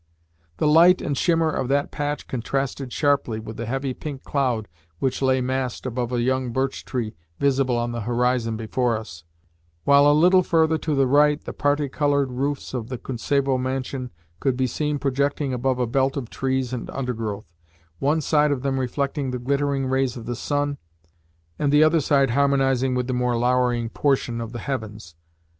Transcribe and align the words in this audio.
The 0.57 0.65
light 0.65 0.99
and 0.99 1.15
shimmer 1.15 1.51
of 1.51 1.67
that 1.67 1.91
patch 1.91 2.27
contrasted 2.27 2.91
sharply 2.91 3.39
with 3.39 3.55
the 3.57 3.67
heavy 3.67 3.93
pink 3.93 4.23
cloud 4.23 4.67
which 4.97 5.21
lay 5.21 5.41
massed 5.41 5.85
above 5.85 6.11
a 6.11 6.23
young 6.23 6.49
birch 6.51 6.83
tree 6.85 7.13
visible 7.37 7.77
on 7.77 7.91
the 7.91 8.01
horizon 8.01 8.57
before 8.57 8.97
us, 8.97 9.23
while, 9.83 10.09
a 10.09 10.11
little 10.13 10.41
further 10.41 10.79
to 10.79 10.95
the 10.95 11.05
right, 11.05 11.39
the 11.43 11.53
parti 11.53 11.87
coloured 11.87 12.31
roofs 12.31 12.73
of 12.73 12.89
the 12.89 12.97
Kuntsevo 12.97 13.59
mansion 13.59 14.09
could 14.39 14.57
be 14.57 14.65
seen 14.65 14.97
projecting 14.97 15.53
above 15.53 15.77
a 15.77 15.85
belt 15.85 16.17
of 16.17 16.31
trees 16.31 16.73
and 16.73 16.89
undergrowth 16.89 17.53
one 17.99 18.21
side 18.21 18.49
of 18.49 18.63
them 18.63 18.79
reflecting 18.79 19.29
the 19.29 19.37
glittering 19.37 19.85
rays 19.85 20.17
of 20.17 20.25
the 20.25 20.35
sun, 20.35 20.79
and 21.59 21.71
the 21.71 21.83
other 21.83 21.99
side 22.01 22.31
harmonising 22.31 22.95
with 22.95 23.05
the 23.05 23.13
more 23.13 23.37
louring 23.37 23.87
portion 23.87 24.41
of 24.41 24.51
the 24.51 24.57
heavens. 24.57 25.13